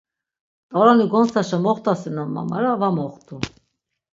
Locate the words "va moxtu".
2.79-3.35